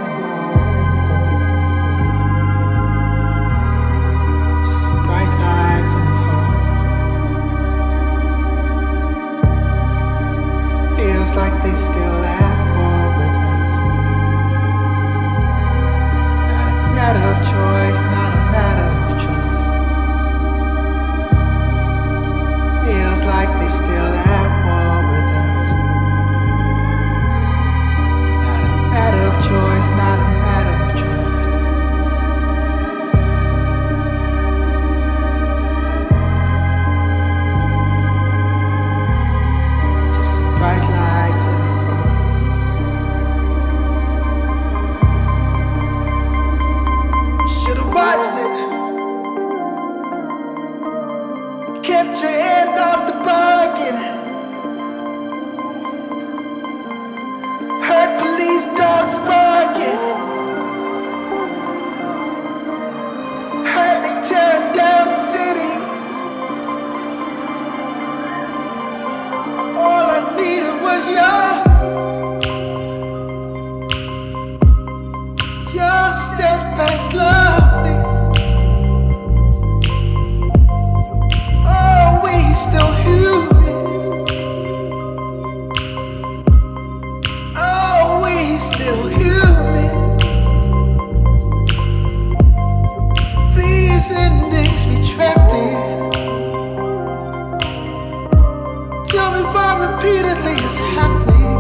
[99.16, 100.55] tell me why repeatedly
[100.97, 101.55] happening.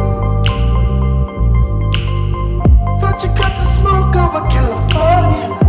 [2.99, 5.64] Thought you cut the smoke over California.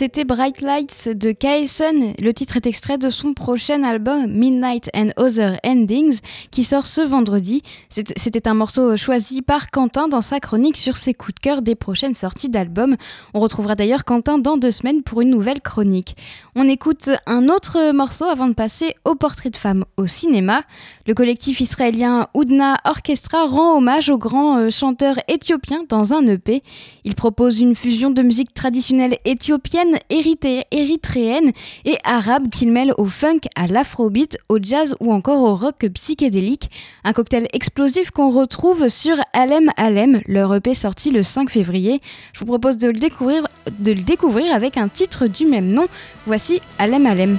[0.00, 2.14] C'était Bright Lights de KSN.
[2.24, 6.20] Le titre est extrait de son prochain album Midnight and Other Endings
[6.50, 7.60] qui sort ce vendredi.
[7.90, 11.74] C'était un morceau choisi par Quentin dans sa chronique sur ses coups de cœur des
[11.74, 12.96] prochaines sorties d'albums.
[13.34, 16.16] On retrouvera d'ailleurs Quentin dans deux semaines pour une nouvelle chronique.
[16.56, 20.62] On écoute un autre morceau avant de passer au portrait de femme au cinéma.
[21.06, 26.62] Le collectif israélien Oudna Orchestra rend hommage au grand euh, chanteur éthiopien dans un EP.
[27.04, 31.52] Il propose une fusion de musique traditionnelle éthiopienne, érythréenne
[31.84, 36.68] et arabe qu'il mêle au funk, à l'afrobeat, au jazz ou encore au rock psychédélique.
[37.04, 41.98] Un cocktail explosif qu'on retrouve sur Alem Alem, leur EP sorti le 5 février.
[42.32, 43.46] Je vous propose de le découvrir,
[43.78, 45.86] de le découvrir avec un titre du même nom.
[46.26, 47.38] Voici Alem Alem.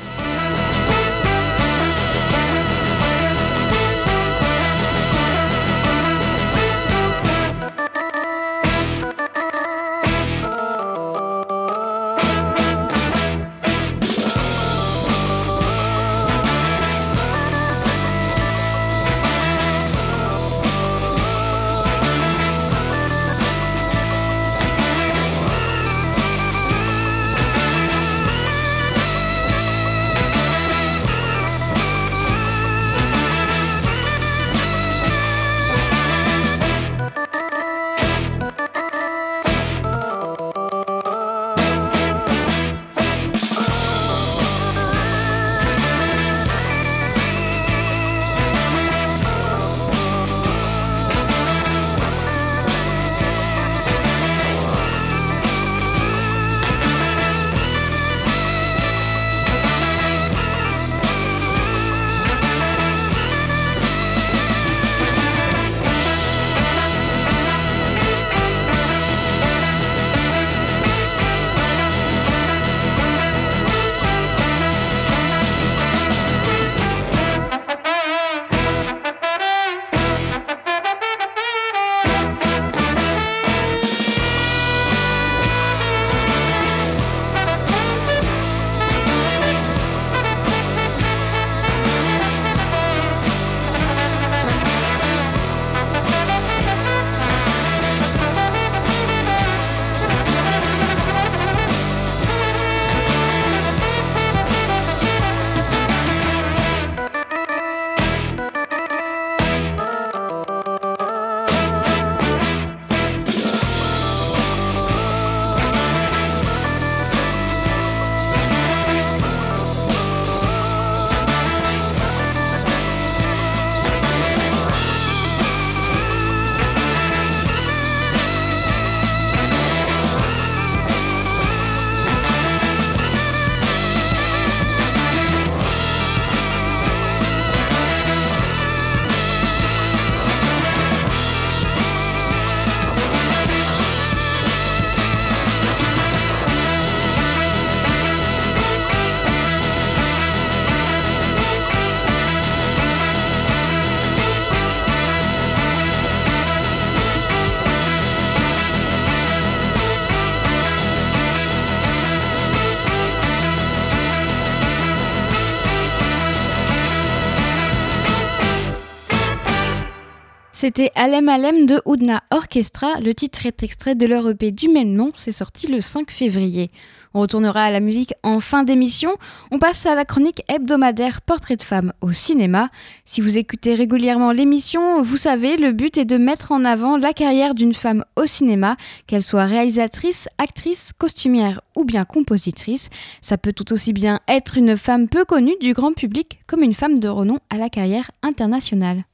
[170.62, 173.00] C'était Alem Alem de Oudna Orchestra.
[173.00, 175.10] Le titre est extrait de leur EP du même nom.
[175.16, 176.68] C'est sorti le 5 février.
[177.16, 179.10] On retournera à la musique en fin d'émission.
[179.50, 182.70] On passe à la chronique hebdomadaire Portrait de femme au cinéma.
[183.06, 187.14] Si vous écoutez régulièrement l'émission, vous savez, le but est de mettre en avant la
[187.14, 192.90] carrière d'une femme au cinéma, qu'elle soit réalisatrice, actrice, costumière ou bien compositrice.
[193.24, 196.76] Ça peut tout aussi bien être une femme peu connue du grand public comme une
[196.76, 199.06] femme de renom à la carrière internationale.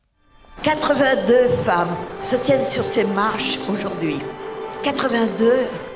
[0.63, 4.19] 82 femmes se tiennent sur ces marches aujourd'hui.
[4.83, 5.51] 82,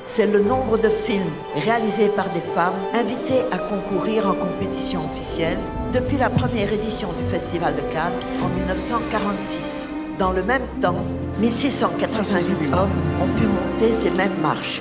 [0.06, 5.58] c'est le nombre de films réalisés par des femmes invitées à concourir en compétition officielle
[5.92, 9.88] depuis la première édition du Festival de Cannes en 1946.
[10.18, 11.04] Dans le même temps,
[11.40, 12.90] 1688 hommes
[13.20, 14.80] ont pu monter ces mêmes marches.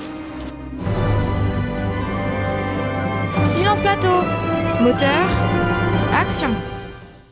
[3.43, 4.23] Silence plateau
[4.81, 5.27] Moteur
[6.15, 6.49] Action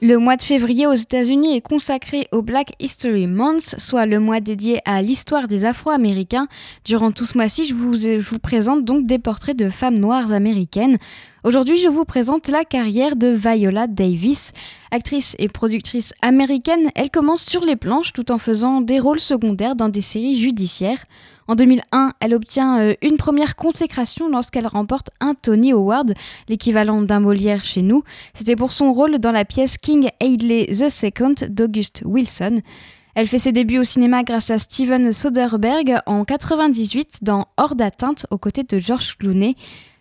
[0.02, 4.40] le mois de février aux États-Unis est consacré au Black History Month, soit le mois
[4.40, 6.48] dédié à l'histoire des Afro-Américains.
[6.86, 10.32] Durant tout ce mois-ci, je vous, je vous présente donc des portraits de femmes noires
[10.32, 10.98] américaines.
[11.46, 14.52] Aujourd'hui, je vous présente la carrière de Viola Davis.
[14.92, 19.78] Actrice et productrice américaine, elle commence sur les planches tout en faisant des rôles secondaires
[19.78, 21.02] dans des séries judiciaires.
[21.48, 26.14] En 2001, elle obtient euh, une première consécration lorsqu'elle remporte un Tony Award,
[26.50, 28.04] l'équivalent d'un Molière chez nous.
[28.34, 32.60] C'était pour son rôle dans la pièce King Aidley II d'August Wilson.
[33.16, 38.26] Elle fait ses débuts au cinéma grâce à Steven Soderbergh en 98 dans Hors d'atteinte
[38.30, 39.56] aux côtés de George Clooney.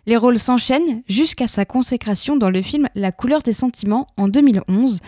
[0.05, 4.99] Les rôles s'enchaînent jusqu'à sa consécration dans le film La couleur des sentiments en 2011.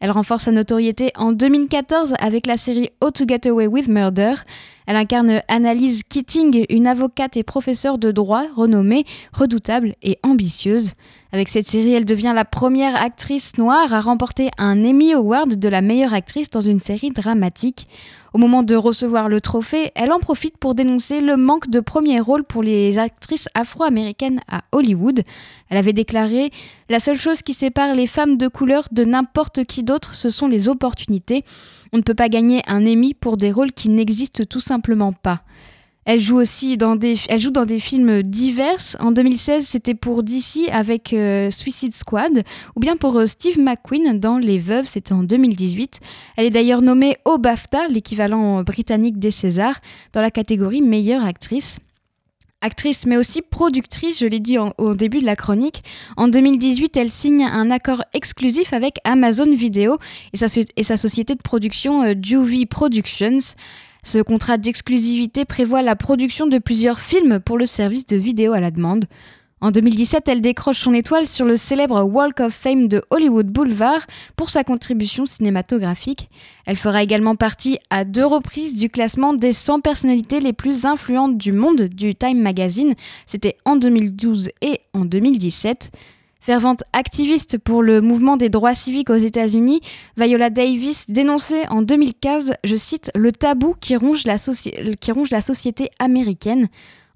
[0.00, 4.34] Elle renforce sa notoriété en 2014 avec la série How to Get Away with Murder.
[4.86, 10.92] Elle incarne Annalise Keating, une avocate et professeure de droit renommée, redoutable et ambitieuse.
[11.32, 15.68] Avec cette série, elle devient la première actrice noire à remporter un Emmy Award de
[15.68, 17.86] la meilleure actrice dans une série dramatique.
[18.32, 22.20] Au moment de recevoir le trophée, elle en profite pour dénoncer le manque de premier
[22.20, 25.22] rôle pour les actrices afro-américaines à Hollywood.
[25.68, 26.50] Elle avait déclaré
[26.88, 30.48] La seule chose qui sépare les femmes de couleur de n'importe qui d'autre, ce sont
[30.48, 31.44] les opportunités.
[31.92, 35.38] On ne peut pas gagner un Emmy pour des rôles qui n'existent tout simplement pas.
[36.06, 38.78] Elle joue aussi dans des, elle joue dans des films divers.
[39.00, 42.44] En 2016, c'était pour DC avec euh, Suicide Squad,
[42.76, 45.98] ou bien pour euh, Steve McQueen dans Les Veuves, c'était en 2018.
[46.36, 49.80] Elle est d'ailleurs nommée au BAFTA, l'équivalent britannique des Césars,
[50.12, 51.80] dans la catégorie meilleure actrice.
[52.66, 55.82] Actrice mais aussi productrice, je l'ai dit au début de la chronique.
[56.16, 59.98] En 2018, elle signe un accord exclusif avec Amazon Video
[60.32, 63.38] et sa, so- et sa société de production euh, Juvie Productions.
[64.02, 68.58] Ce contrat d'exclusivité prévoit la production de plusieurs films pour le service de vidéo à
[68.58, 69.04] la demande.
[69.66, 74.06] En 2017, elle décroche son étoile sur le célèbre Walk of Fame de Hollywood Boulevard
[74.36, 76.28] pour sa contribution cinématographique.
[76.66, 81.36] Elle fera également partie à deux reprises du classement des 100 personnalités les plus influentes
[81.36, 82.94] du monde du Time Magazine.
[83.26, 85.90] C'était en 2012 et en 2017.
[86.38, 89.80] Fervente activiste pour le mouvement des droits civiques aux États-Unis,
[90.16, 96.68] Viola Davis dénonçait en 2015, je cite, le tabou qui ronge la, qui société américaine.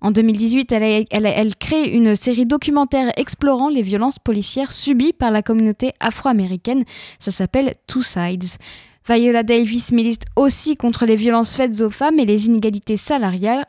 [0.02, 5.42] En 2018, elle, a- crée une série documentaire explorant les violences policières subies par la
[5.42, 6.84] communauté afro-américaine.
[7.18, 8.44] Ça s'appelle Two Sides.
[9.08, 13.64] Viola Davis milite aussi contre les violences faites aux femmes et les inégalités salariales.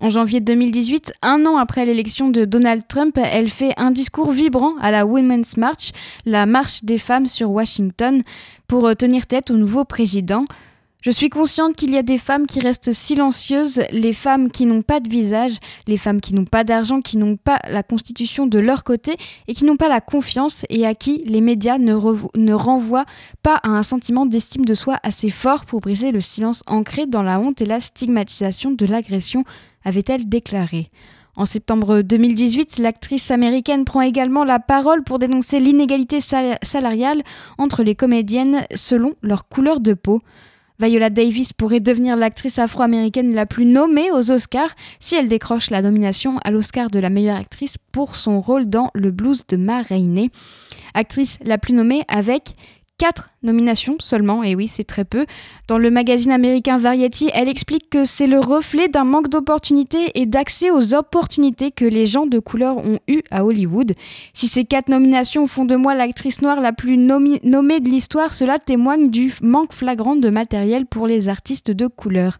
[0.00, 4.74] En janvier 2018, un an après l'élection de Donald Trump, elle fait un discours vibrant
[4.80, 5.90] à la Women's March,
[6.26, 8.22] la marche des femmes sur Washington,
[8.66, 10.46] pour tenir tête au nouveau président.
[11.04, 14.80] Je suis consciente qu'il y a des femmes qui restent silencieuses, les femmes qui n'ont
[14.80, 18.58] pas de visage, les femmes qui n'ont pas d'argent, qui n'ont pas la constitution de
[18.58, 21.92] leur côté et qui n'ont pas la confiance et à qui les médias ne,
[22.54, 23.04] renvoient
[23.42, 27.22] pas à un sentiment d'estime de soi assez fort pour briser le silence ancré dans
[27.22, 29.44] la honte et la stigmatisation de l'agression,
[29.84, 30.88] avait-elle déclaré.
[31.36, 37.22] En septembre 2018, l'actrice américaine prend également la parole pour dénoncer l'inégalité sal- salariale
[37.58, 40.22] entre les comédiennes selon leur couleur de peau.
[40.80, 45.82] Viola Davis pourrait devenir l'actrice afro-américaine la plus nommée aux Oscars si elle décroche la
[45.82, 49.82] nomination à l'Oscar de la meilleure actrice pour son rôle dans Le blues de Ma
[49.82, 50.30] Rainey.
[50.92, 52.56] Actrice la plus nommée avec
[52.98, 55.26] quatre nominations seulement, et oui, c'est très peu.
[55.68, 60.26] Dans le magazine américain Variety, elle explique que c'est le reflet d'un manque d'opportunités et
[60.26, 63.94] d'accès aux opportunités que les gens de couleur ont eu à Hollywood.
[64.32, 68.58] Si ces quatre nominations font de moi l'actrice noire la plus nommée de l'histoire, cela
[68.58, 72.38] témoigne du manque flagrant de matériel pour les artistes de couleur.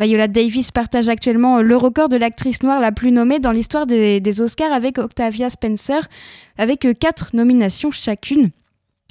[0.00, 4.20] Viola Davis partage actuellement le record de l'actrice noire la plus nommée dans l'histoire des,
[4.20, 6.08] des Oscars avec Octavia Spencer,
[6.56, 8.50] avec euh, quatre nominations chacune.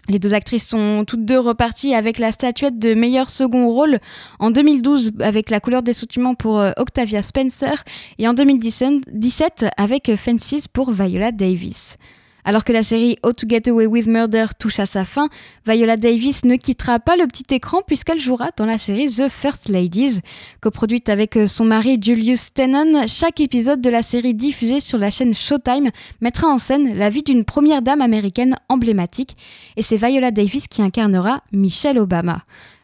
[0.09, 3.99] Les deux actrices sont toutes deux reparties avec la statuette de meilleur second rôle
[4.39, 7.83] en 2012 avec La couleur des sentiments pour euh, Octavia Spencer
[8.17, 11.97] et en 2017 avec euh, Fences pour Viola Davis.
[12.43, 15.29] Alors que la série How to Get Away with Murder touche à sa fin,
[15.67, 19.69] Viola Davis ne quittera pas le petit écran puisqu'elle jouera dans la série The First
[19.69, 20.19] Ladies.
[20.59, 25.09] Coproduite avec euh, son mari Julius Tennant, chaque épisode de la série diffusée sur la
[25.09, 29.37] chaîne Showtime mettra en scène la vie d'une première dame américaine emblématique
[29.77, 32.41] et c'est Viola Davis qui incarnera Michelle Obama.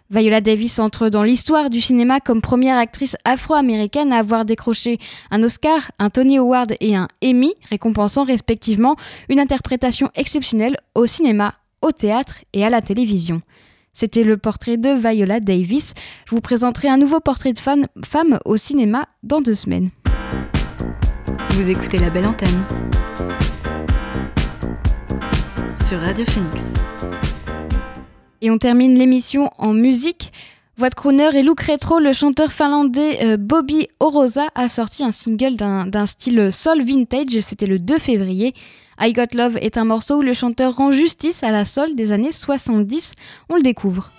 [0.10, 5.00] Viola Davis entre dans l'histoire du cinéma comme première actrice afro-américaine à avoir décroché
[5.32, 8.96] un Oscar, un Tony Award et un Emmy, récompensant respectivement
[9.30, 13.42] une interprétation exceptionnelle au cinéma, au théâtre et à la télévision.
[13.94, 15.94] C'était le portrait de Viola Davis.
[16.26, 19.90] Je vous présenterai un nouveau portrait de femme au cinéma dans deux semaines.
[21.52, 22.64] Vous écoutez La Belle Antenne
[25.88, 26.74] sur Radio Phoenix.
[28.42, 30.32] Et on termine l'émission en musique.
[30.78, 35.12] Voix de crooner et look rétro, le chanteur finlandais euh, Bobby Orosa a sorti un
[35.12, 38.54] single d'un style soul vintage, c'était le 2 février.
[39.00, 42.12] I Got Love est un morceau où le chanteur rend justice à la soul des
[42.12, 43.14] années 70.
[43.50, 44.12] On le découvre.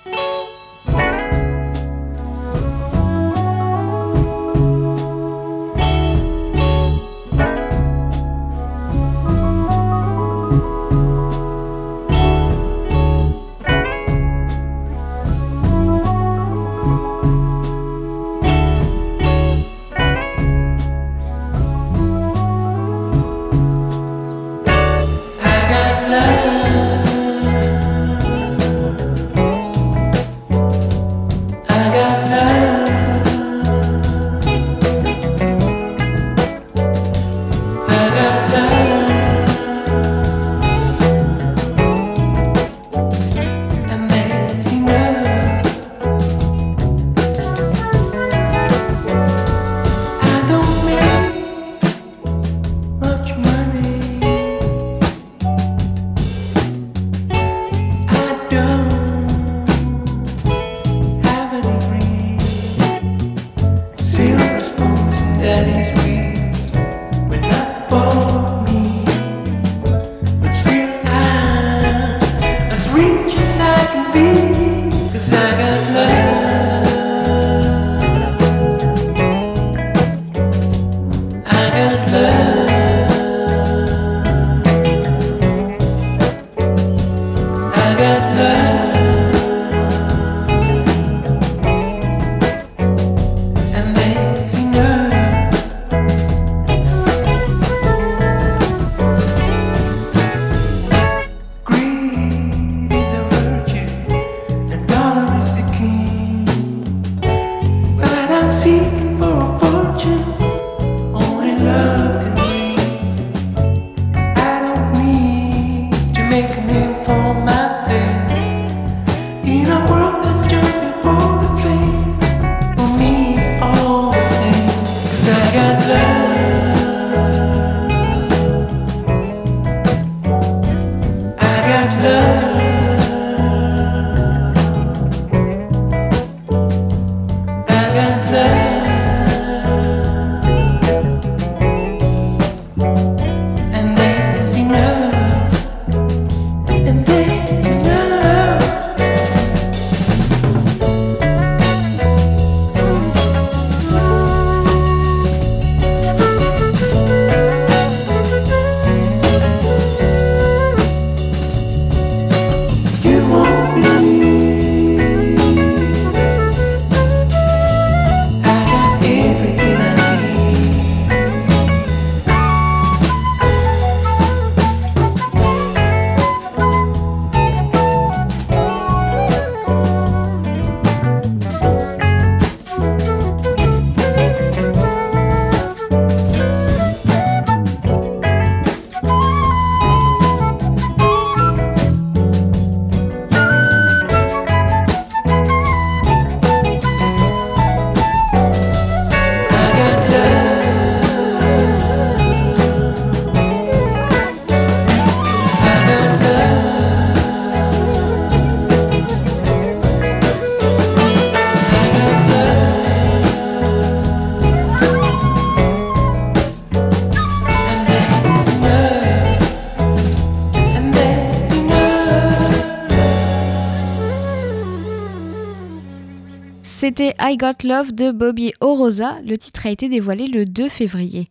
[226.88, 229.18] C'était I Got Love de Bobby Orosa.
[229.22, 231.26] Le titre a été dévoilé le 2 février.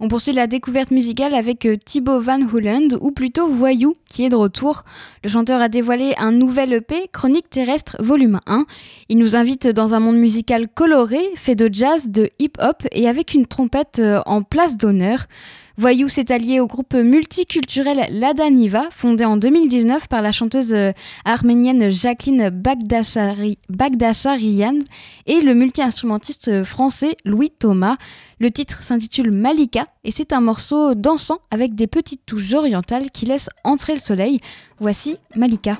[0.00, 4.30] On poursuit la découverte musicale avec euh, Thibaut Van Hooland, ou plutôt Voyou, qui est
[4.30, 4.84] de retour.
[5.22, 8.64] Le chanteur a dévoilé un nouvel EP, Chronique terrestre volume 1.
[9.10, 13.34] Il nous invite dans un monde musical coloré, fait de jazz, de hip-hop et avec
[13.34, 15.26] une trompette euh, en place d'honneur.
[15.78, 20.92] Voyou s'est allié au groupe multiculturel Lada Niva, fondé en 2019 par la chanteuse euh,
[21.24, 24.78] arménienne Jacqueline Bagdassari- Bagdassarian
[25.26, 27.96] et le multi-instrumentiste euh, français Louis Thomas.
[28.38, 33.24] Le titre s'intitule Malika et c'est un morceau dansant avec des petites touches orientales qui
[33.26, 34.38] laissent entrer le soleil.
[34.78, 35.78] Voici Malika.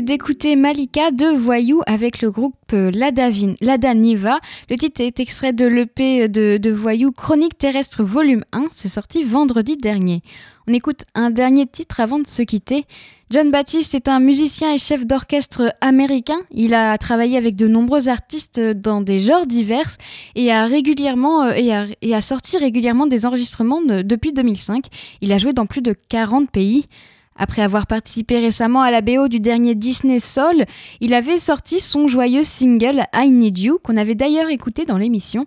[0.00, 4.36] D'écouter Malika de Voyou avec le groupe euh, Ladavin- Lada Niva.
[4.68, 8.66] Le titre est extrait de l'EP de, Voyou Chronique terrestre volume 1.
[8.72, 10.22] C'est sorti vendredi dernier.
[10.68, 12.82] On écoute un dernier titre avant de se quitter.
[13.30, 16.38] John Baptiste est un musicien et chef d'orchestre américain.
[16.50, 19.90] Il a travaillé avec de nombreux artistes dans des genres divers
[20.34, 24.86] et a régulièrement euh, et a, sorti régulièrement des enregistrements de- depuis 2005.
[25.20, 26.86] Il a joué dans plus de 40 pays.
[27.36, 30.64] Après avoir participé récemment à la BO du dernier Disney Soul,
[31.00, 35.46] il avait sorti son joyeux single I Need You, qu'on avait d'ailleurs écouté dans l'émission.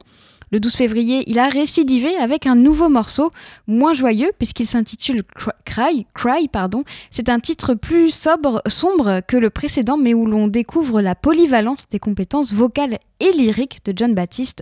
[0.51, 3.31] Le 12 février, il a récidivé avec un nouveau morceau,
[3.67, 5.23] moins joyeux, puisqu'il s'intitule
[5.65, 6.47] Cry- Cry.
[6.47, 6.83] Pardon.
[7.09, 11.85] C'est un titre plus sobre, sombre que le précédent, mais où l'on découvre la polyvalence
[11.89, 14.61] des compétences vocales et lyriques de John Baptiste.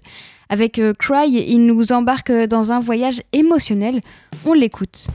[0.49, 3.99] Avec euh, Cry, il nous embarque dans un voyage émotionnel.
[4.45, 5.07] On l'écoute.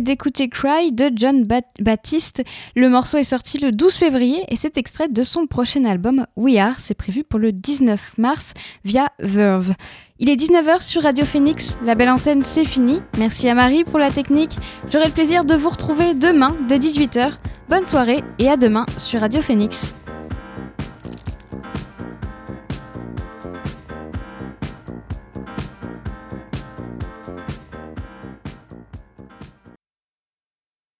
[0.00, 1.46] D'écouter Cry de John
[1.80, 2.42] Baptiste.
[2.74, 6.58] Le morceau est sorti le 12 février et c'est extrait de son prochain album We
[6.58, 6.78] Are.
[6.78, 9.74] C'est prévu pour le 19 mars via Verve.
[10.18, 11.76] Il est 19h sur Radio Phoenix.
[11.82, 12.98] La belle antenne, c'est fini.
[13.18, 14.56] Merci à Marie pour la technique.
[14.90, 17.32] J'aurai le plaisir de vous retrouver demain dès 18h.
[17.68, 19.94] Bonne soirée et à demain sur Radio Phoenix.